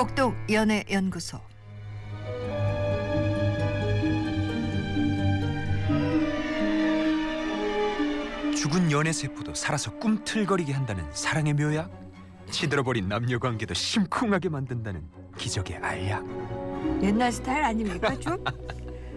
목동 0.00 0.34
연애연구소 0.50 1.38
죽은 8.56 8.90
연애 8.90 9.12
세포도 9.12 9.52
살아서 9.52 9.90
꿈틀거리게 9.98 10.72
한다는 10.72 11.04
사랑의 11.12 11.52
묘약 11.52 11.90
시들어버린 12.50 13.10
남녀 13.10 13.38
관계도 13.38 13.74
심쿵하게 13.74 14.48
만든다는 14.48 15.06
기적의 15.36 15.76
알약 15.76 16.24
옛날 17.02 17.30
스타일 17.30 17.64
아닙니까 17.64 18.18
좀? 18.18 18.42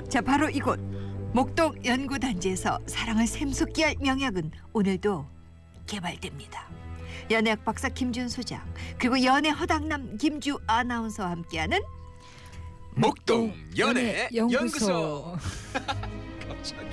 자 0.09 0.19
바로 0.19 0.49
이곳 0.49 0.81
목동 1.31 1.73
연구단지에서 1.85 2.79
사랑을 2.87 3.25
샘솟게 3.25 3.83
할 3.85 3.95
명약은 4.01 4.51
오늘도 4.73 5.25
개발됩니다. 5.87 6.82
연애학 7.31 7.63
박사 7.65 7.89
김준 7.89 8.29
소장 8.29 8.61
그리고 8.97 9.23
연애 9.23 9.49
허당남 9.49 10.17
김주 10.17 10.57
아나운서와 10.67 11.31
함께하는 11.31 11.79
목동 12.95 13.53
연애 13.77 14.29
연구소 14.33 14.55
연구소. 14.55 15.37
갑자기 16.47 16.87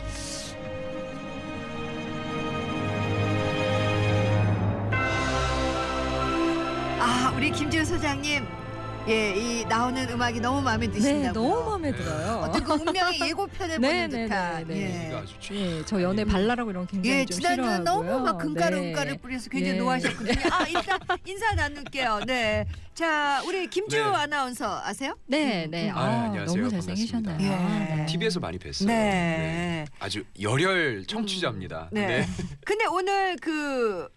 아 6.99 7.33
우리 7.37 7.51
김준 7.51 7.85
소장님 7.85 8.60
예 9.09 9.35
이 9.35 9.65
나오는 9.65 10.09
음악이 10.09 10.41
너무 10.41 10.61
마음에 10.61 10.87
네, 10.87 10.93
드신다고요. 10.93 11.33
너무 11.33 11.71
마음에 11.71 11.93
들어요. 11.93 12.41
어떤 12.45 12.63
그 12.65 12.73
운명의 12.73 13.21
예고편을 13.21 13.79
네, 13.81 13.89
보는 13.89 14.11
네, 14.11 14.25
듯한 14.25 14.69
네, 14.69 14.75
네. 14.75 15.05
예. 15.05 15.09
이거 15.09 15.19
아주 15.19 15.35
최- 15.41 15.55
예, 15.79 15.83
저 15.85 16.03
연애 16.03 16.25
발랄하고 16.25 16.71
이런 16.71 16.87
거 16.87 16.91
굉장히 16.93 17.19
예, 17.19 17.25
좀 17.25 17.41
싫어하고요. 17.41 17.79
너무 17.85 18.21
막 18.21 18.39
금가루 18.39 18.77
네. 18.81 18.93
금가루 18.93 19.17
뿌려서 19.19 19.49
굉장히 19.51 19.77
예. 19.77 19.81
노하셨거든요. 19.81 20.41
아, 20.53 20.67
일단 20.69 20.99
인사 21.25 21.55
나눌게요. 21.55 22.21
네. 22.27 22.67
자, 22.95 23.43
우리 23.47 23.67
김주 23.69 23.97
네. 23.97 24.03
아나운서 24.03 24.81
아세요? 24.85 25.17
네, 25.27 25.67
네. 25.71 25.91
음. 25.91 25.97
아, 25.97 26.01
아, 26.01 26.25
안녕하세요. 26.25 26.57
너무 26.57 26.71
잘생기셨나요? 26.71 27.39
반갑습니다. 27.39 27.93
예. 27.93 27.97
네. 27.97 28.07
TV에서 28.07 28.41
많이 28.41 28.59
뵀어요. 28.59 28.87
네. 28.87 29.85
아주 29.99 30.25
열혈 30.41 31.07
청취자입니다. 31.07 31.89
네. 31.93 32.07
네. 32.07 32.27
근데 32.65 32.85
오늘 32.87 33.37
그 33.41 34.09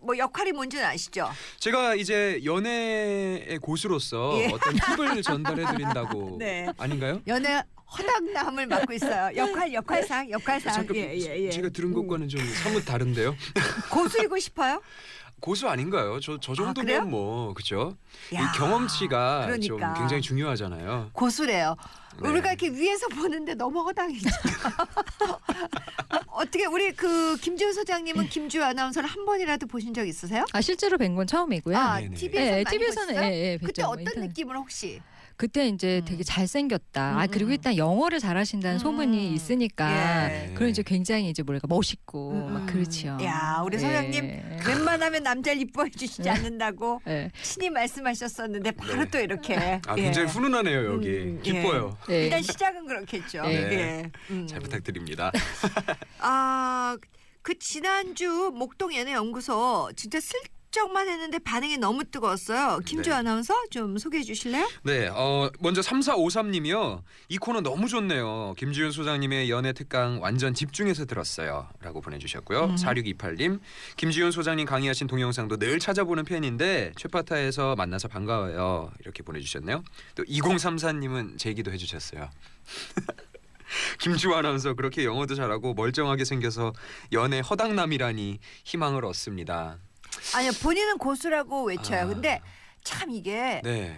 뭐 0.00 0.16
역할이 0.16 0.52
뭔지는 0.52 0.84
아시죠? 0.84 1.28
제가 1.58 1.94
이제 1.94 2.40
연애의 2.44 3.58
고수로서 3.60 4.38
예. 4.38 4.46
어떤 4.52 4.74
팁을 4.74 5.22
전달해 5.22 5.64
드린다고 5.66 6.36
네. 6.40 6.68
아닌가요? 6.78 7.20
연애 7.26 7.62
허당남을 7.96 8.66
맡고 8.66 8.92
있어요. 8.92 9.34
역할 9.36 9.72
역할상 9.72 10.30
역할상. 10.30 10.72
잠깐 10.74 10.96
예, 10.96 11.14
예, 11.18 11.46
예. 11.46 11.50
제가 11.50 11.70
들은 11.70 11.92
것과는 11.94 12.28
좀 12.28 12.40
사뭇 12.62 12.84
다른데요. 12.84 13.34
고수이고 13.90 14.38
싶어요? 14.38 14.82
고수 15.40 15.68
아닌가요? 15.68 16.18
저저 16.20 16.52
아? 16.52 16.54
정도면 16.54 17.10
뭐 17.10 17.54
그죠? 17.54 17.96
야, 18.34 18.40
이 18.40 18.58
경험치가 18.58 19.56
좀 19.60 19.76
그러니까. 19.78 19.94
굉장히 20.00 20.20
중요하잖아요. 20.20 21.10
고수래요. 21.12 21.76
네. 22.20 22.28
우리가 22.28 22.48
이렇게 22.48 22.68
위에서 22.70 23.06
보는데 23.08 23.54
너무 23.54 23.80
허당이죠. 23.82 24.28
어떻게 26.48 26.64
우리 26.64 26.92
그 26.92 27.36
김지훈 27.36 27.74
소장님은 27.74 28.28
김주 28.30 28.64
아나운서를 28.64 29.06
한 29.08 29.26
번이라도 29.26 29.66
보신 29.66 29.92
적 29.92 30.06
있으세요? 30.08 30.44
아, 30.52 30.60
실제로 30.62 30.96
뵌 30.96 31.14
건 31.14 31.26
처음이고요. 31.26 31.76
아, 31.76 32.00
네네. 32.00 32.14
TV에서 32.16 32.46
예, 32.58 32.64
많이 32.64 32.78
TV에서는 32.78 33.08
보셨어요? 33.14 33.30
예, 33.32 33.52
예, 33.52 33.56
뵀죠. 33.58 33.66
그때 33.66 33.82
뭐 33.82 33.90
어떤 33.92 34.00
인터넷. 34.06 34.26
느낌을 34.28 34.56
혹시? 34.56 35.00
그때 35.38 35.68
이제 35.68 36.00
음. 36.00 36.04
되게 36.04 36.24
잘생겼다. 36.24 37.12
음, 37.12 37.18
아, 37.18 37.22
음, 37.22 37.28
그리고 37.30 37.50
음. 37.50 37.52
일단 37.52 37.76
영어를 37.76 38.18
잘하신다는 38.18 38.76
음, 38.76 38.78
소문이 38.80 39.28
음. 39.28 39.34
있으니까 39.34 40.28
예. 40.32 40.52
그런 40.54 40.70
이제 40.70 40.82
굉장히 40.82 41.30
이제 41.30 41.44
뭐랄까 41.44 41.68
멋있고. 41.68 42.32
막 42.32 42.66
그렇죠. 42.66 43.16
야, 43.22 43.62
우리 43.64 43.76
예. 43.76 43.78
소장님 43.78 44.42
웬만하면 44.66 45.22
남자를 45.22 45.60
이뻐해 45.60 45.90
주시지 45.90 46.28
않는다고 46.28 47.00
예. 47.06 47.30
친히 47.40 47.70
말씀하셨었는데 47.70 48.72
바로 48.72 49.04
네. 49.04 49.10
또 49.10 49.20
이렇게. 49.20 49.54
아 49.86 49.96
예. 49.96 50.02
굉장히 50.02 50.26
훈훈하네요 50.26 50.92
여기 50.92 51.08
음, 51.08 51.40
기뻐요. 51.40 51.96
예. 52.10 52.24
일단 52.24 52.42
시작은 52.42 52.86
그렇겠죠. 52.86 53.42
네. 53.42 53.52
예. 53.52 54.10
음. 54.30 54.44
잘 54.48 54.58
부탁드립니다. 54.58 55.30
아, 56.18 56.96
그 57.42 57.56
지난주 57.60 58.50
목동 58.52 58.92
연애 58.96 59.12
연구소 59.12 59.92
진짜 59.94 60.18
슬쩍만 60.68 61.08
했는데 61.08 61.38
반응이 61.38 61.78
너무 61.78 62.04
뜨거웠어요. 62.04 62.80
김주 62.84 63.10
네. 63.10 63.16
아나운서 63.16 63.54
좀 63.70 63.98
소개해 63.98 64.22
주실래요? 64.22 64.68
네, 64.82 65.08
어 65.12 65.50
먼저 65.60 65.80
3453님이요. 65.80 67.02
이 67.28 67.38
코너 67.38 67.60
너무 67.60 67.88
좋네요. 67.88 68.54
김지윤 68.56 68.92
소장님의 68.92 69.50
연애 69.50 69.72
특강 69.72 70.20
완전 70.22 70.54
집중해서 70.54 71.06
들었어요.라고 71.06 72.00
보내주셨고요. 72.00 72.64
음. 72.64 72.76
4628님, 72.76 73.60
김지윤 73.96 74.30
소장님 74.30 74.66
강의하신 74.66 75.06
동영상도 75.06 75.56
늘 75.56 75.78
찾아보는 75.78 76.24
팬인데 76.24 76.92
최파타에서 76.96 77.74
만나서 77.76 78.08
반가워요. 78.08 78.92
이렇게 79.00 79.22
보내주셨네요. 79.22 79.82
또 80.14 80.24
2034님은 80.24 81.38
제 81.38 81.50
얘기도 81.50 81.72
해주셨어요. 81.72 82.30
김주 84.00 84.34
아나운서 84.34 84.74
그렇게 84.74 85.04
영어도 85.04 85.34
잘하고 85.34 85.74
멀쩡하게 85.74 86.24
생겨서 86.24 86.72
연애 87.12 87.40
허당남이라니 87.40 88.38
희망을 88.64 89.04
얻습니다. 89.04 89.78
아니요, 90.34 90.52
본인은 90.62 90.98
고수라고 90.98 91.64
외쳐요. 91.64 92.02
아. 92.02 92.06
근데 92.06 92.40
참 92.84 93.10
이게 93.10 93.60
네. 93.64 93.96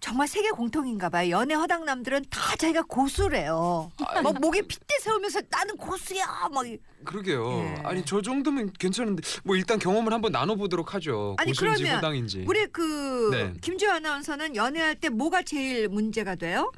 정말 0.00 0.28
세계 0.28 0.50
공통인가 0.50 1.08
봐요. 1.08 1.30
연애 1.30 1.54
허당남들은 1.54 2.26
다 2.30 2.54
자기가 2.56 2.82
고수래요. 2.82 3.90
막 4.22 4.40
목에 4.40 4.62
핏대 4.62 4.98
세우면서 5.00 5.40
나는 5.50 5.76
고수야. 5.76 6.48
막 6.52 6.66
이- 6.68 6.78
그러게요. 7.04 7.58
예. 7.60 7.82
아니 7.84 8.04
저 8.04 8.22
정도면 8.22 8.72
괜찮은데 8.78 9.22
뭐 9.44 9.56
일단 9.56 9.78
경험을 9.80 10.12
한번 10.12 10.30
나눠보도록 10.32 10.94
하죠. 10.94 11.34
아니, 11.38 11.50
고수인지 11.52 11.82
그러면 11.82 11.96
허당인지. 11.96 12.44
우리 12.46 12.66
그 12.66 13.30
네. 13.32 13.52
김주 13.60 13.90
아나운서는 13.90 14.54
연애할 14.54 14.94
때 14.94 15.08
뭐가 15.08 15.42
제일 15.42 15.88
문제가 15.88 16.36
돼요? 16.36 16.70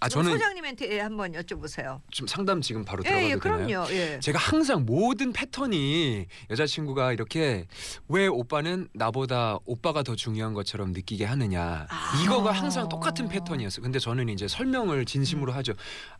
아 0.00 0.08
저는 0.08 0.32
소장님한테 0.32 1.00
한번 1.00 1.32
여쭤보세요. 1.32 2.00
좀 2.10 2.26
상담 2.26 2.60
지금 2.60 2.84
바로 2.84 3.02
예, 3.06 3.08
들어가도 3.08 3.24
예, 3.24 3.38
되나요? 3.38 3.84
그럼요. 3.84 3.90
예. 3.92 4.20
제가 4.20 4.38
항상 4.38 4.84
모든 4.84 5.32
패턴이 5.32 6.26
여자친구가 6.50 7.12
이렇게 7.12 7.66
왜 8.08 8.26
오빠는 8.26 8.88
나보다 8.92 9.58
오빠가 9.64 10.02
더 10.02 10.14
중요한 10.14 10.52
것처럼 10.52 10.92
느끼게 10.92 11.24
하느냐 11.24 11.86
아. 11.88 12.22
이거가 12.22 12.52
항상 12.52 12.88
똑같은 12.88 13.28
패턴이었어요. 13.28 13.82
근데 13.82 13.98
저는 13.98 14.28
이제 14.28 14.46
설명을 14.46 15.06
진심으로 15.06 15.52
음. 15.52 15.56
하죠. 15.56 15.72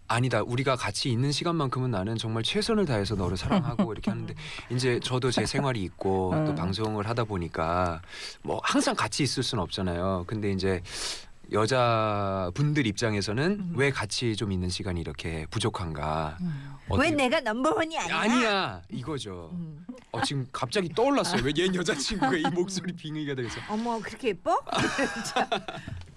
아니다, 0.09 0.43
우리가 0.43 0.77
같이 0.77 1.11
있는 1.11 1.31
시간만큼은 1.31 1.91
나는 1.91 2.17
정말 2.17 2.43
최선을 2.45 2.87
다해서 2.87 3.15
너를 3.15 3.37
사랑하고 3.37 3.93
이렇게 3.93 4.11
하는데 4.11 4.35
이제 4.71 5.01
저도 5.03 5.31
제 5.31 5.45
생활이 5.45 5.83
있고 5.83 6.33
또 6.47 6.53
음. 6.53 6.55
방송을 6.55 7.09
하다 7.09 7.25
보니까 7.25 8.01
뭐 8.43 8.61
항상 8.63 8.95
같이 8.95 9.23
있을 9.23 9.43
수는 9.43 9.63
없잖아요. 9.63 10.25
근데 10.27 10.51
이제 10.51 10.81
여자분들 11.53 12.87
입장에서는 12.87 13.45
음. 13.53 13.73
왜 13.77 13.91
같이 13.91 14.35
좀 14.37 14.53
있는 14.53 14.69
시간이 14.69 15.01
이렇게 15.01 15.47
부족한가? 15.51 16.39
왜 16.41 16.47
어떻게- 16.89 17.11
내가 17.11 17.41
넘버원이 17.41 17.99
아니야? 17.99 18.19
아니야 18.19 18.83
이거죠. 18.91 19.51
음. 19.53 19.85
어 20.13 20.23
지금 20.23 20.47
갑자기 20.53 20.89
떠올랐어요. 20.89 21.43
왜얘 21.43 21.69
여자친구가 21.75 22.37
이 22.37 22.43
목소리 22.55 22.93
빙의가 22.97 23.35
돼서. 23.35 23.61
어머 23.69 23.99
그렇게 24.01 24.29
예뻐? 24.29 24.59
자, 25.35 25.49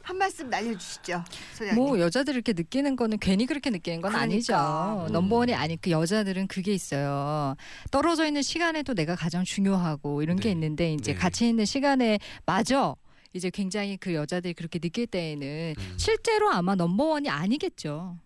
한 0.01 0.17
말씀 0.17 0.49
날려주시죠, 0.49 1.23
소장님. 1.53 1.75
뭐 1.75 1.99
여자들 1.99 2.33
이렇게 2.33 2.53
느끼는 2.53 2.95
거는 2.95 3.19
괜히 3.19 3.45
그렇게 3.45 3.69
느끼는 3.69 4.01
건 4.01 4.11
그러니까. 4.11 4.33
아니죠. 4.33 5.05
음. 5.07 5.11
넘버원이 5.13 5.53
아니 5.53 5.77
그 5.79 5.91
여자들은 5.91 6.47
그게 6.47 6.73
있어요. 6.73 7.55
떨어져 7.91 8.25
있는 8.25 8.41
시간에도 8.41 8.93
내가 8.93 9.15
가장 9.15 9.43
중요하고 9.43 10.21
이런 10.23 10.37
게 10.37 10.49
네. 10.49 10.51
있는데 10.53 10.93
이제 10.93 11.13
네. 11.13 11.19
같이 11.19 11.47
있는 11.49 11.65
시간에 11.65 12.19
마저 12.45 12.95
이제 13.33 13.49
굉장히 13.49 13.97
그 13.97 14.13
여자들이 14.13 14.53
그렇게 14.53 14.79
느낄 14.79 15.07
때에는 15.07 15.75
음. 15.77 15.93
실제로 15.97 16.49
아마 16.51 16.75
넘버원이 16.75 17.29
아니겠죠. 17.29 18.17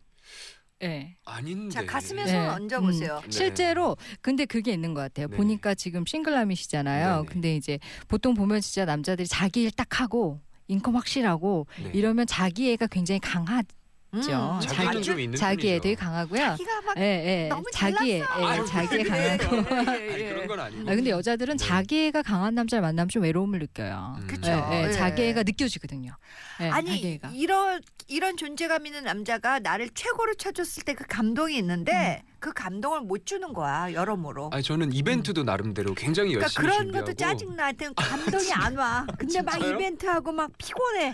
예. 0.83 1.15
아닌데. 1.25 1.69
자 1.73 1.85
가슴에 1.85 2.25
네. 2.25 2.31
손 2.31 2.49
얹어보세요. 2.49 3.21
네. 3.23 3.31
실제로 3.31 3.95
근데 4.21 4.45
그게 4.45 4.73
있는 4.73 4.93
것 4.93 5.01
같아요. 5.01 5.27
네. 5.27 5.37
보니까 5.37 5.75
지금 5.75 6.05
싱글남이시잖아요. 6.05 7.25
근데 7.29 7.55
이제 7.55 7.79
보통 8.07 8.33
보면 8.33 8.59
진짜 8.61 8.85
남자들이 8.85 9.27
자기 9.27 9.63
일 9.63 9.71
딱 9.71 9.99
하고 10.01 10.41
인컴 10.67 10.95
확실하고 10.95 11.67
네. 11.83 11.91
이러면 11.93 12.25
자기 12.27 12.71
애가 12.71 12.87
굉장히 12.87 13.19
강하 13.19 13.63
죠. 14.21 14.59
음, 14.59 14.59
자기는 14.61 14.93
자기- 14.93 15.03
좀 15.03 15.19
있는 15.19 15.35
자기 15.37 15.67
애 15.67 15.71
편이죠. 15.71 15.81
되게 15.83 15.95
강하고요. 15.95 16.39
자기가 16.39 16.81
막 16.81 16.97
예, 16.97 17.01
예. 17.01 17.47
너무 17.49 17.63
자기 17.73 18.11
애, 18.13 18.19
예, 18.19 18.21
아유, 18.23 18.65
자기 18.65 18.95
애 18.95 19.03
그래요? 19.03 19.37
강하고. 19.37 19.55
예, 20.03 20.11
아니 20.13 20.21
예, 20.21 20.29
그런 20.29 20.47
건 20.47 20.59
아니고. 20.59 20.81
아, 20.91 20.95
근데 20.95 21.09
여자들은 21.09 21.57
네. 21.57 21.65
자기 21.65 22.05
애가 22.07 22.21
강한 22.21 22.53
남자를 22.55 22.81
만나면 22.83 23.09
좀 23.09 23.23
외로움을 23.23 23.59
느껴요. 23.59 24.15
음. 24.19 24.27
그쵸. 24.27 24.51
예, 24.51 24.83
예, 24.83 24.87
예. 24.87 24.91
자기 24.91 25.23
애가 25.23 25.43
느껴지거든요. 25.43 26.15
예, 26.61 26.69
자기 26.69 26.89
아니 26.91 27.13
애가. 27.13 27.31
이런 27.33 27.81
이런 28.07 28.37
존재감 28.37 28.85
있는 28.85 29.03
남자가 29.05 29.59
나를 29.59 29.89
최고로 29.95 30.35
쳐줬을 30.35 30.83
때 30.83 30.93
그 30.93 31.05
감동이 31.07 31.57
있는데 31.57 32.21
음. 32.23 32.32
그 32.43 32.51
감동을 32.51 32.99
못 32.99 33.25
주는 33.25 33.53
거야 33.53 33.93
여러모로. 33.93 34.49
아니 34.51 34.61
저는 34.61 34.91
이벤트도 34.91 35.43
나름대로 35.43 35.93
굉장히 35.93 36.31
그러니까 36.33 36.43
열심히 36.43 36.61
그런 36.65 36.77
준비하고. 36.79 37.05
것도 37.05 37.15
짜증 37.15 37.55
나. 37.55 37.63
하여튼 37.63 37.93
감동이 37.95 38.51
안 38.51 38.75
와. 38.75 39.07
근데 39.17 39.41
막? 39.41 39.55
이벤트 39.61 40.05
하고 40.05 40.33
막 40.33 40.51
피곤해. 40.57 41.13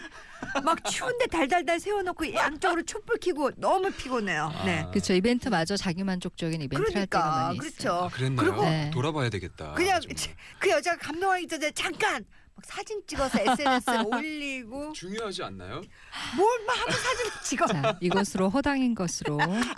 막 0.64 0.84
추운데 0.86 1.28
달달달 1.28 1.80
세워놓고 1.80 2.34
양쪽으로 2.34 2.82
촛불 2.82 3.18
켜고 3.20 3.52
너무 3.58 3.92
피곤해요. 3.92 4.52
아, 4.56 4.66
네. 4.66 4.88
그렇죠. 4.90 5.14
이벤트 5.14 5.50
마저 5.50 5.78
자기 5.78 6.04
만족적인 6.04 6.60
이벤트를 6.64 6.96
할 6.98 7.06
때가 7.06 7.20
그러니까 7.22 7.42
많이 7.46 7.58
그렇죠. 7.60 7.76
있어요. 7.80 7.94
아, 7.94 8.08
그랬나요? 8.08 8.46
그리고 8.48 8.64
네. 8.64 8.90
돌아봐야 8.92 9.30
되겠다. 9.30 9.74
그냥 9.74 10.02
정말. 10.02 10.36
그 10.58 10.70
여자가 10.72 10.98
감동하기 10.98 11.48
전에 11.48 11.70
잠깐 11.74 12.26
막 12.60 12.66
사진 12.66 13.02
찍어서 13.08 13.40
SNS에 13.40 13.98
올리고 14.06 14.92
중요하지 14.94 15.44
않나요? 15.44 15.82
뭘막 16.36 16.78
하고 16.78 16.92
사진 16.92 17.26
찍어. 17.44 17.68
자, 17.68 17.98
이것으로 18.02 18.50
허당인 18.50 18.94
것으로 18.94 19.38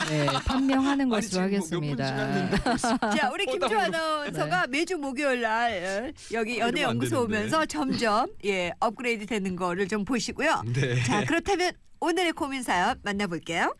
네, 0.09 0.25
판명하는 0.45 1.01
아니, 1.01 1.09
것으로 1.09 1.47
지금 1.49 1.59
뭐몇분 1.59 2.01
하겠습니다. 2.01 2.05
지났는데 2.07 3.17
자, 3.19 3.29
우리 3.31 3.45
김주 3.45 3.65
허당으로. 3.65 3.81
아나운서가 3.97 4.67
매주 4.67 4.97
목요일 4.97 5.41
날 5.41 5.71
어, 6.09 6.33
여기 6.33 6.55
이러면 6.55 6.69
안 6.73 6.77
연애연구소 6.77 7.27
되는데. 7.27 7.37
오면서 7.37 7.65
점점 7.67 8.27
예 8.45 8.71
업그레이드 8.79 9.27
되는 9.27 9.55
거를 9.55 9.87
좀 9.87 10.03
보시고요. 10.03 10.63
네. 10.73 11.03
자, 11.03 11.23
그렇다면 11.25 11.73
오늘의 11.99 12.33
고민 12.33 12.63
사연 12.63 12.99
만나볼게요. 13.03 13.75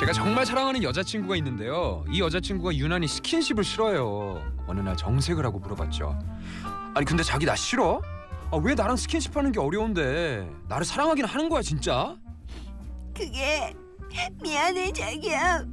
제가 0.00 0.14
정말 0.14 0.46
사랑하는 0.46 0.82
여자친구가 0.82 1.36
있는데요. 1.36 2.06
이 2.10 2.22
여자친구가 2.22 2.74
유난히 2.74 3.06
스킨십을 3.06 3.62
싫어해요. 3.62 4.42
어느 4.66 4.80
날 4.80 4.96
정색을 4.96 5.44
하고 5.44 5.58
물어봤죠. 5.58 6.18
아니 6.94 7.04
근데 7.04 7.22
자기 7.22 7.44
나 7.44 7.54
싫어? 7.54 8.00
아, 8.50 8.56
왜 8.56 8.74
나랑 8.74 8.96
스킨십 8.96 9.36
하는 9.36 9.52
게 9.52 9.60
어려운데? 9.60 10.50
나를 10.68 10.86
사랑하긴 10.86 11.26
하는 11.26 11.50
거야 11.50 11.60
진짜? 11.60 12.16
그게 13.14 13.74
미안해 14.42 14.90
자기야. 14.92 15.66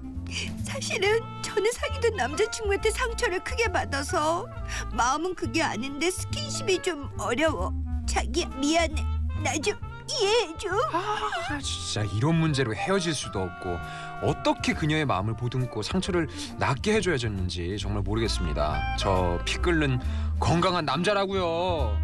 사실은 0.66 1.22
전에 1.42 1.72
사귀던 1.72 2.18
남자친구한테 2.18 2.92
상처를 2.92 3.42
크게 3.46 3.72
받아서 3.72 4.46
마음은 4.92 5.36
그게 5.36 5.64
아닌데 5.64 6.12
스킨십이 6.12 6.82
좀 6.82 7.10
어려워. 7.18 7.74
자기야 8.06 8.50
미안해. 8.58 9.06
나 9.42 9.54
좀 9.62 9.87
이해해줘. 10.10 10.70
아, 10.94 11.60
진짜 11.60 12.04
이런 12.16 12.36
문제로 12.36 12.74
헤어질 12.74 13.14
수도 13.14 13.40
없고 13.42 13.78
어떻게 14.24 14.74
그녀의 14.74 15.06
마음을 15.06 15.36
보듬고 15.36 15.82
상처를 15.84 16.28
낫게 16.58 16.94
해줘야겠는지 16.94 17.78
정말 17.80 18.02
모르겠습니다. 18.04 18.96
저 18.98 19.40
피 19.46 19.58
끓는 19.58 20.00
건강한 20.40 20.86
남자라고요. 20.86 21.98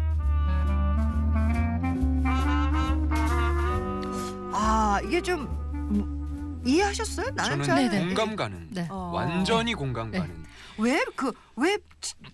아 4.52 5.00
이게 5.04 5.20
좀 5.20 5.42
음, 5.90 6.62
이해하셨어요? 6.64 7.30
나는 7.34 7.50
저는 7.62 7.64
잘 7.64 7.88
네네. 7.90 8.04
공감 8.06 8.36
가는 8.36 8.68
네. 8.70 8.86
어. 8.90 9.10
완전히 9.14 9.74
공감 9.74 10.10
네. 10.10 10.18
가는 10.18 10.44
왜 10.78 10.98
그 11.16 11.32
왜 11.56 11.78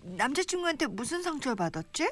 남자친구한테 0.03 0.87
무슨 0.87 1.21
상처를 1.21 1.55
받았지? 1.55 2.09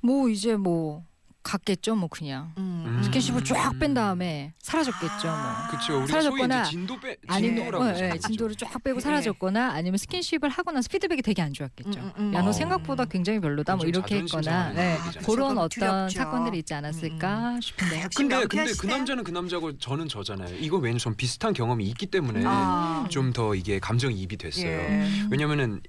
뭐 0.00 0.28
이제 0.28 0.56
뭐 0.56 1.04
갔겠죠, 1.42 1.96
뭐 1.96 2.08
그냥. 2.08 2.52
음. 2.58 3.00
스킨십을 3.04 3.44
쫙 3.44 3.78
뺀 3.78 3.94
다음에 3.94 4.52
사라졌겠죠, 4.60 5.28
뭐. 5.28 5.68
그렇죠. 5.70 6.02
우리가 6.02 6.06
소위 6.06 6.06
사라졌거나 6.08 6.62
이제 6.62 6.70
진도 6.70 7.00
빼 7.00 7.16
아니면 7.28 7.56
진도라고 7.56 7.84
어, 7.84 7.88
하죠. 7.88 8.04
예, 8.04 8.18
진도를 8.18 8.56
쫙 8.56 8.82
빼고 8.84 8.96
예. 8.96 9.00
사라졌거나 9.00 9.72
아니면 9.72 9.98
스킨십을 9.98 10.48
하고 10.48 10.72
나서 10.72 10.88
피드백이 10.88 11.22
되게 11.22 11.42
안 11.42 11.52
좋았겠죠. 11.52 12.00
음, 12.00 12.04
음, 12.04 12.12
음. 12.16 12.34
야너 12.34 12.50
어. 12.50 12.52
생각보다 12.52 13.04
굉장히 13.04 13.40
별로다 13.40 13.76
뭐좀 13.76 13.88
이렇게 13.88 14.16
했거나 14.18 14.74
예. 14.76 14.98
그런 15.26 15.58
어떤 15.58 15.68
두렵죠. 15.68 16.16
사건들이 16.16 16.58
있지 16.58 16.74
않았을까 16.74 17.58
싶은데요. 17.60 18.02
역시 18.04 18.18
근데 18.18 18.46
근데. 18.46 18.72
그 18.78 18.86
남자는 18.86 19.24
그 19.24 19.30
남자고 19.30 19.78
저는 19.78 20.08
저잖아요. 20.08 20.56
이거 20.58 20.76
왜냐면 20.76 20.98
전 20.98 21.14
비슷한 21.14 21.52
경험이 21.52 21.86
있기 21.86 22.06
때문에 22.06 22.42
아. 22.44 23.06
좀더 23.10 23.54
이게 23.54 23.78
감정이입이 23.78 24.36
됐어요. 24.36 24.66
예. 24.66 25.08
왜냐면은 25.30 25.80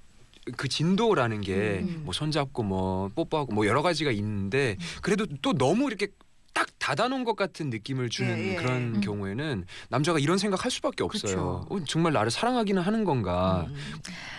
그 0.57 0.67
진도라는 0.67 1.41
게 1.41 1.81
음. 1.83 2.01
뭐 2.03 2.13
손잡고 2.13 2.63
뭐 2.63 3.09
뽀뽀하고 3.15 3.53
뭐 3.53 3.65
여러 3.65 3.81
가지가 3.81 4.11
있는데 4.11 4.77
그래도 5.01 5.25
또 5.41 5.53
너무 5.53 5.87
이렇게 5.87 6.07
딱 6.53 6.67
닫아놓은 6.77 7.23
것 7.23 7.35
같은 7.35 7.69
느낌을 7.69 8.09
주는 8.09 8.37
예, 8.37 8.51
예. 8.51 8.55
그런 8.55 8.95
음. 8.95 9.01
경우에는 9.01 9.65
남자가 9.89 10.19
이런 10.19 10.37
생각 10.37 10.63
할 10.63 10.71
수밖에 10.71 11.03
없어요. 11.03 11.65
어, 11.67 11.83
정말 11.85 12.13
나를 12.13 12.29
사랑하기는 12.29 12.81
하는 12.81 13.03
건가. 13.03 13.65
음. 13.67 13.75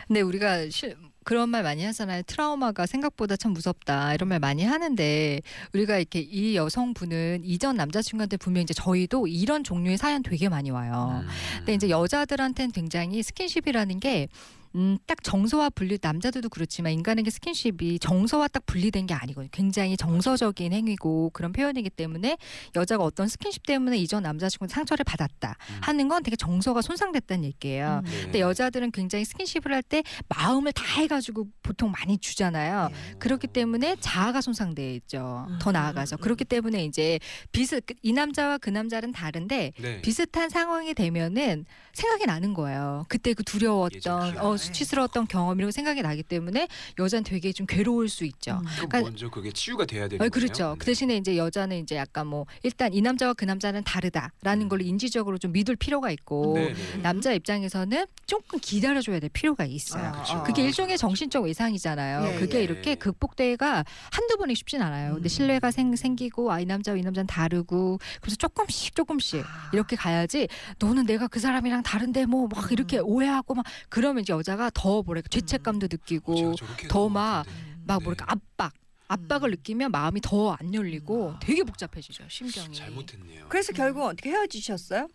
근데 0.06 0.20
우리가 0.20 0.68
실, 0.70 0.96
그런 1.24 1.48
말 1.48 1.62
많이 1.62 1.82
하잖아요. 1.84 2.22
트라우마가 2.26 2.86
생각보다 2.86 3.34
참 3.36 3.52
무섭다 3.52 4.14
이런 4.14 4.28
말 4.28 4.38
많이 4.38 4.62
하는데 4.62 5.40
우리가 5.72 5.96
이렇게 5.98 6.20
이 6.20 6.54
여성분은 6.54 7.40
이전 7.44 7.76
남자친구한테 7.76 8.36
분명 8.36 8.62
이제 8.62 8.74
저희도 8.74 9.26
이런 9.26 9.64
종류의 9.64 9.96
사연 9.96 10.22
되게 10.22 10.48
많이 10.48 10.70
와요. 10.70 11.22
음. 11.24 11.28
근데 11.58 11.74
이제 11.74 11.88
여자들한테는 11.88 12.72
굉장히 12.72 13.22
스킨십이라는 13.22 13.98
게 14.00 14.28
음, 14.74 14.98
딱 15.06 15.22
정서와 15.22 15.70
분리 15.70 15.98
남자들도 16.00 16.48
그렇지만 16.48 16.92
인간에게 16.92 17.30
스킨십이 17.30 17.98
정서와 18.00 18.48
딱 18.48 18.64
분리된 18.66 19.06
게 19.06 19.14
아니거든요. 19.14 19.48
굉장히 19.52 19.96
정서적인 19.96 20.72
행위고 20.72 21.30
그런 21.32 21.52
표현이기 21.52 21.90
때문에 21.90 22.36
여자가 22.74 23.04
어떤 23.04 23.28
스킨십 23.28 23.64
때문에 23.66 23.96
이전 23.98 24.24
남자친구 24.24 24.66
상처를 24.68 25.04
받았다 25.04 25.56
음. 25.70 25.78
하는 25.80 26.08
건 26.08 26.22
되게 26.22 26.36
정서가 26.36 26.82
손상됐다는 26.82 27.44
얘기예요. 27.44 28.02
음. 28.04 28.10
네. 28.10 28.22
근데 28.22 28.40
여자들은 28.40 28.90
굉장히 28.90 29.24
스킨십을 29.24 29.72
할 29.72 29.84
때 29.84 30.02
마음을 30.28 30.72
다 30.72 30.82
해가지고 31.00 31.46
보통 31.62 31.90
많이 31.90 32.16
주잖아요. 32.16 32.88
예. 32.90 33.14
그렇기 33.18 33.48
때문에 33.48 33.96
자아가 34.00 34.40
손상돼 34.40 34.94
있죠. 34.94 35.46
더 35.60 35.70
음, 35.70 35.72
나아가서 35.74 36.16
음, 36.16 36.18
음. 36.18 36.22
그렇기 36.22 36.46
때문에 36.46 36.84
이제 36.86 37.18
비슷 37.52 37.84
이 38.02 38.12
남자와 38.12 38.56
그 38.58 38.70
남자는 38.70 39.12
다른데 39.12 39.72
네. 39.78 40.00
비슷한 40.00 40.48
상황이 40.48 40.94
되면은 40.94 41.66
생각이 41.92 42.24
나는 42.24 42.54
거예요. 42.54 43.04
그때 43.08 43.34
그 43.34 43.44
두려웠던 43.44 43.96
예전 43.96 44.38
어. 44.38 44.56
수치스러웠던 44.64 45.26
경험 45.28 45.58
이런 45.58 45.68
거 45.68 45.72
생각이 45.72 46.02
나기 46.02 46.22
때문에 46.22 46.68
여자는 46.98 47.24
되게 47.24 47.52
좀 47.52 47.66
괴로울 47.66 48.08
수 48.08 48.24
있죠. 48.24 48.52
음. 48.62 48.64
그러니까- 48.74 49.00
먼저 49.02 49.28
그게 49.30 49.50
치유가 49.52 49.84
돼야 49.86 50.08
되는 50.08 50.16
어, 50.16 50.18
거예요. 50.18 50.30
그렇죠. 50.30 50.74
그 50.78 50.84
네. 50.84 50.92
대신에 50.92 51.16
이제 51.16 51.36
여자는 51.36 51.78
이제 51.78 51.96
약간 51.96 52.26
뭐 52.26 52.46
일단 52.62 52.92
이 52.92 53.00
남자와 53.00 53.34
그 53.34 53.44
남자는 53.44 53.84
다르다라는 53.84 54.66
음. 54.66 54.68
걸 54.68 54.82
인지적으로 54.82 55.38
좀 55.38 55.52
믿을 55.52 55.76
필요가 55.76 56.10
있고 56.10 56.54
네, 56.56 56.72
네. 56.72 57.02
남자 57.02 57.32
입장에서는 57.32 58.06
조금 58.26 58.58
기다려줘야 58.60 59.20
될 59.20 59.30
필요가 59.30 59.64
있어요. 59.64 60.04
아, 60.06 60.22
그쵸. 60.22 60.42
그게 60.44 60.62
아. 60.62 60.64
일종의 60.66 60.96
정신적 60.98 61.44
외상이잖아요. 61.44 62.34
예, 62.34 62.38
그게 62.38 62.58
예. 62.58 62.64
이렇게 62.64 62.94
극복되기가 62.94 63.84
한두 64.10 64.36
번이 64.36 64.54
쉽진 64.54 64.80
않아요. 64.82 65.14
근데 65.14 65.26
음. 65.26 65.28
신뢰가 65.28 65.70
생, 65.70 65.94
생기고 65.94 66.52
아, 66.52 66.60
이 66.60 66.64
남자와 66.66 66.96
이 66.96 67.02
남자는 67.02 67.26
다르고 67.26 67.98
그래서 68.20 68.36
조금씩 68.36 68.94
조금씩 68.94 69.44
아. 69.44 69.70
이렇게 69.72 69.96
가야지 69.96 70.48
너는 70.78 71.06
내가 71.06 71.26
그 71.28 71.40
사람이랑 71.40 71.82
다른데 71.82 72.26
뭐 72.26 72.44
막 72.54 72.70
이렇게 72.70 72.98
음. 72.98 73.04
오해하고 73.06 73.54
막 73.54 73.64
그러면 73.88 74.22
이제 74.22 74.32
여자 74.32 74.53
가 74.56 74.70
더 74.74 75.02
뭐랄까 75.02 75.28
죄책감도 75.28 75.88
느끼고 75.90 76.34
더 76.34 76.66
했던 76.66 76.88
것 76.88 77.08
막- 77.08 77.44
같은데. 77.46 77.76
막 77.86 77.98
네. 77.98 78.04
뭐랄까 78.04 78.26
압박 78.28 78.72
압박을 79.08 79.48
음. 79.48 79.50
느끼면 79.52 79.90
마음이 79.92 80.20
더 80.22 80.56
안 80.58 80.72
열리고 80.74 81.30
음. 81.30 81.36
되게 81.40 81.62
복잡해지죠 81.62 82.24
심경이. 82.28 82.74
잘못했네요. 82.74 83.46
그래서 83.48 83.72
결국 83.72 84.04
어떻게 84.06 84.30
헤어지셨어요? 84.30 85.08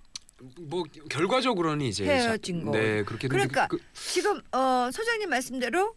뭐 0.62 0.84
결과적으로는 1.10 1.86
이제 1.86 2.05
헤어진 2.05 2.63
거. 2.63 2.72
네 2.72 3.03
그렇게 3.03 3.27
그러니까 3.27 3.67
그, 3.67 3.77
지금 3.93 4.41
어, 4.53 4.89
소장님 4.93 5.29
말씀대로 5.29 5.96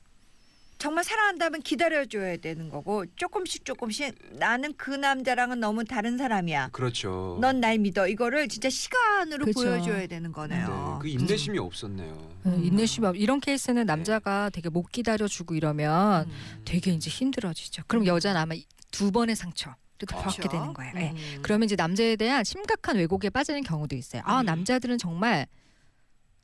정말 0.83 1.05
사랑한다면 1.05 1.63
기다려줘야 1.63 2.39
되는 2.39 2.69
거고 2.69 3.05
조금씩 3.15 3.65
조금씩 3.65 4.17
나는 4.33 4.75
그 4.77 4.91
남자랑은 4.91 5.61
너무 5.61 5.85
다른 5.85 6.19
사람이야. 6.19 6.71
그렇죠. 6.73 7.39
넌 7.41 7.61
날 7.61 7.79
믿어. 7.79 8.09
이거를 8.09 8.49
진짜 8.49 8.69
시간으로 8.69 9.45
그렇죠. 9.45 9.61
보여줘야 9.61 10.09
되는 10.09 10.31
네, 10.31 10.33
거네요. 10.35 10.99
그 11.01 11.07
인내심이 11.07 11.57
없었네요. 11.57 12.33
음, 12.47 12.65
인내심이 12.65 13.07
없- 13.07 13.15
이런 13.17 13.39
케이스는 13.39 13.87
남자가 13.87 14.51
되게 14.51 14.69
못 14.71 14.91
기다려주고 14.91 15.55
이러면 15.55 16.27
음. 16.29 16.63
되게 16.65 16.91
이제 16.91 17.09
힘들어지죠. 17.11 17.85
그럼 17.87 18.05
여자는 18.05 18.41
아마 18.41 18.55
이- 18.55 18.67
두 18.91 19.13
번의 19.13 19.37
상처. 19.37 19.73
또 20.05 20.19
아. 20.19 20.23
받게 20.23 20.49
되는 20.49 20.75
거예요. 20.75 20.93
예. 20.97 21.11
음. 21.13 21.39
그러면 21.43 21.67
이제 21.67 21.77
남자에 21.77 22.17
대한 22.17 22.43
심각한 22.43 22.97
왜곡에 22.97 23.31
빠지는 23.31 23.63
경우도 23.63 23.95
있어요. 23.95 24.23
아 24.25 24.41
음. 24.41 24.47
남자들은 24.47 24.99
정말 24.99 25.47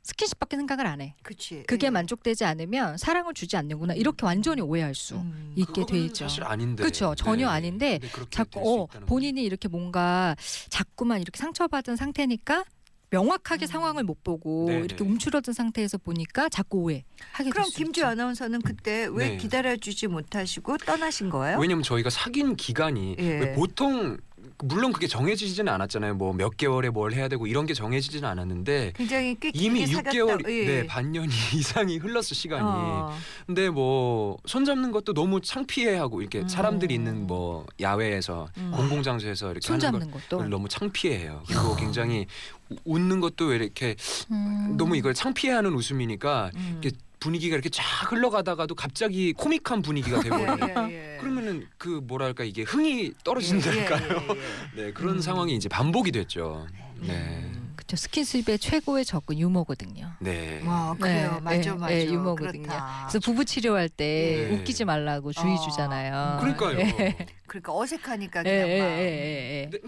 스킨십밖에 0.09 0.57
생각을 0.57 0.87
안 0.87 1.01
해. 1.01 1.15
그치. 1.23 1.63
그게 1.67 1.87
예. 1.87 1.89
만족되지 1.89 2.43
않으면 2.45 2.97
사랑을 2.97 3.33
주지 3.33 3.55
않는구나. 3.57 3.93
이렇게 3.93 4.25
완전히 4.25 4.61
오해할 4.61 4.95
수 4.95 5.15
음. 5.15 5.53
있게 5.55 5.85
있죠. 6.05 6.25
사실 6.27 6.43
아닌데. 6.43 6.83
그쵸, 6.83 7.13
전혀 7.15 7.47
아닌데 7.47 7.99
근데 7.99 8.07
그렇게 8.13 8.29
자꾸 8.31 8.83
어, 8.83 8.87
본인이 9.05 9.43
이렇게 9.43 9.67
뭔가 9.67 10.35
자꾸만 10.69 11.21
이렇게 11.21 11.37
상처받은 11.37 11.95
상태니까 11.95 12.65
명확하게 13.11 13.65
음. 13.65 13.67
상황을 13.67 14.03
못 14.03 14.23
보고 14.23 14.65
네네. 14.67 14.85
이렇게 14.85 15.03
움츠러든 15.03 15.51
상태에서 15.53 15.97
보니까 15.97 16.47
자꾸 16.49 16.77
오해하게 16.79 17.49
그럼 17.51 17.67
김주. 17.73 18.05
아나운서는 18.05 18.61
그때 18.61 19.07
왜 19.11 19.29
네. 19.29 19.37
기다려주지 19.37 20.07
못하시고 20.07 20.77
떠나신 20.77 21.29
거예요? 21.29 21.57
왜냐면 21.57 21.83
저희가 21.83 22.09
사귄 22.11 22.55
기간이 22.55 23.15
예. 23.17 23.39
왜 23.39 23.53
보통 23.53 24.17
물론 24.63 24.91
그게 24.91 25.07
정해지지는 25.07 25.71
않았잖아요. 25.73 26.15
뭐 26.15 26.33
몇 26.33 26.55
개월에 26.57 26.89
뭘 26.89 27.13
해야 27.13 27.27
되고 27.27 27.47
이런 27.47 27.65
게 27.65 27.73
정해지지는 27.73 28.27
않았는데 28.27 28.93
굉장히 28.95 29.35
꽤 29.39 29.51
이미 29.53 29.85
길게 29.85 30.01
6개월, 30.01 30.27
사귀었다. 30.31 30.51
예. 30.51 30.65
네 30.65 30.87
반년 30.87 31.25
이상이 31.55 31.97
흘렀어 31.97 32.35
시간이. 32.35 32.63
어. 32.65 33.13
근데 33.45 33.69
뭐 33.69 34.37
손잡는 34.45 34.91
것도 34.91 35.13
너무 35.13 35.41
창피해하고 35.41 36.21
이렇게 36.21 36.39
음. 36.39 36.47
사람들이 36.47 36.93
있는 36.93 37.25
뭐 37.27 37.65
야외에서 37.79 38.47
음. 38.57 38.71
공공장소에서 38.75 39.51
이렇게 39.51 39.71
하는 39.85 40.11
것도 40.11 40.43
너무 40.47 40.67
창피해해요. 40.67 41.43
그리고 41.47 41.75
굉장히 41.75 42.25
우- 42.69 42.75
웃는 42.95 43.19
것도 43.21 43.45
왜 43.45 43.55
이렇게 43.57 43.95
음. 44.31 44.75
너무 44.77 44.95
이걸 44.97 45.13
창피해하는 45.13 45.73
웃음이니까 45.73 46.51
음. 46.55 46.79
이게 46.83 46.95
분위기가 47.19 47.55
이렇게 47.55 47.69
쫙 47.69 47.83
흘러가다가도 48.11 48.75
갑자기 48.75 49.33
코믹한 49.33 49.81
분위기가 49.81 50.17
예, 50.25 50.29
돼버리는. 50.29 50.89
예, 50.91 51.15
예. 51.15 51.17
그러면은 51.19 51.67
그 51.77 51.87
뭐랄까 52.03 52.43
이게 52.43 52.63
흥이 52.63 53.05
예, 53.05 53.11
떨어진달까요? 53.23 54.07
예, 54.07 54.27
예, 54.35 54.35
예. 54.77 54.81
네 54.87 54.93
그런 54.93 55.15
음. 55.15 55.21
상황이 55.21 55.55
이제 55.55 55.67
반복이 55.69 56.11
됐죠. 56.11 56.67
네. 57.01 57.51
음. 57.79 57.89
그렇죠. 57.89 57.95
스킨십의 57.95 58.59
최고의 58.59 59.05
적은 59.05 59.39
유머거든요. 59.39 60.11
네. 60.19 60.61
와 60.65 60.93
그래요. 60.99 61.33
네, 61.35 61.39
맞아 61.41 61.71
네, 61.71 61.77
맞아. 61.77 61.93
네, 61.93 62.05
유머거든요. 62.05 62.63
그렇다. 62.63 63.07
그래서 63.09 63.19
부부 63.19 63.45
치료할 63.45 63.89
때 63.89 64.47
네. 64.49 64.55
웃기지 64.55 64.85
말라고 64.85 65.31
주의 65.31 65.53
어. 65.53 65.57
주잖아요. 65.57 66.37
그러니까요. 66.41 66.79
예, 66.79 67.15
그러니까 67.47 67.75
어색하니까 67.75 68.41
예, 68.41 68.43
그냥 68.43 68.69
예, 68.69 68.79
막. 68.79 68.87
예, 68.89 69.01
예, 69.01 69.69
예. 69.73 69.79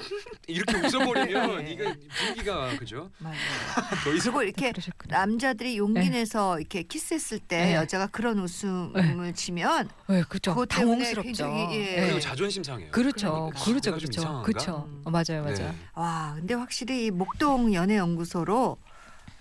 이렇게 0.48 0.78
웃어버리면 0.78 1.66
네. 1.66 1.72
이게 1.72 1.84
분위기가 2.18 2.78
그죠? 2.78 3.10
맞아요. 3.20 3.36
더 4.04 4.14
이상 4.14 4.34
그리고 4.34 4.44
이렇게 4.44 4.72
그러셨구나. 4.72 5.18
남자들이 5.20 5.78
용기 5.78 6.00
네. 6.00 6.10
내서 6.10 6.60
이렇게 6.60 6.84
키스했을 6.84 7.40
때 7.40 7.66
네. 7.66 7.76
여자가 7.76 8.08
그런 8.08 8.40
웃음을 8.40 9.34
치면 9.34 9.90
네, 10.08 10.24
그렇죠. 10.30 10.52
그것 10.54 10.66
때문에 10.68 11.14
당황스럽죠. 11.14 11.22
굉장히, 11.24 11.76
예. 11.76 11.96
그리고 12.02 12.16
예. 12.16 12.20
자존심 12.20 12.64
상해요. 12.64 12.92
그렇죠. 12.92 13.32
그러니까. 13.32 13.64
그렇죠. 13.64 13.92
내가 13.92 13.98
좀 14.00 14.08
그렇죠. 14.10 14.22
이상한가? 14.22 14.42
그렇죠. 14.44 14.90
음. 14.90 15.02
어, 15.06 15.10
맞아요. 15.12 15.44
맞아요. 15.44 15.56
네. 15.56 15.76
와 15.94 16.34
근데 16.36 16.54
확실히 16.54 17.06
이 17.06 17.12
목동 17.12 17.74
연애연구소로 17.82 18.78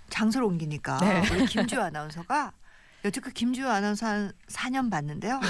장소를 0.09 0.47
옮기니까 0.47 0.99
네. 0.99 1.23
우리 1.31 1.47
김주 1.47 1.81
아나운서가 1.81 2.53
여태껏 3.05 3.33
김주 3.33 3.67
아나운서 3.67 4.07
한 4.07 4.33
4년 4.49 4.91
봤는데요. 4.91 5.41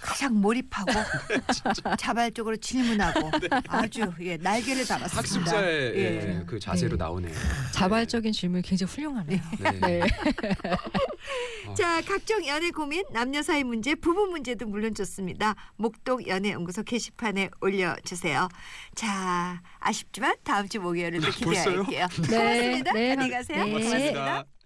가장 0.00 0.40
몰입하고 0.40 0.92
자발적으로 1.98 2.56
질문하고 2.56 3.30
아주 3.68 4.12
예, 4.20 4.36
날개를 4.36 4.86
달았습니다. 4.86 5.18
학습자의 5.18 5.94
예. 5.96 6.00
예, 6.00 6.44
그 6.46 6.60
자세로 6.60 6.96
네. 6.96 6.96
나오네요. 6.96 7.34
자발적인 7.72 8.32
질문이 8.32 8.62
굉장히 8.62 8.92
훌륭하네요. 8.92 9.40
네. 9.58 9.80
네. 9.80 10.00
자, 11.76 12.00
각종 12.02 12.46
연애 12.46 12.70
고민, 12.70 13.04
남녀 13.12 13.42
사이 13.42 13.64
문제, 13.64 13.94
부부 13.94 14.26
문제도 14.26 14.66
물론 14.66 14.94
좋습니다. 14.94 15.54
목동 15.76 16.24
연애연구소 16.26 16.82
게시판에 16.84 17.50
올려주세요. 17.60 18.48
자, 18.94 19.62
아쉽지만 19.80 20.36
다음 20.44 20.68
주 20.68 20.80
벌써요? 20.80 21.20
기대할게요. 21.20 22.06
네, 22.22 22.38
고맙습니다. 22.38 22.92
네, 22.92 23.12
안녕히 23.12 23.30
가세요. 23.30 23.64
네. 23.64 23.70
고맙습니다. 23.70 24.12
고맙습니다. 24.12 24.61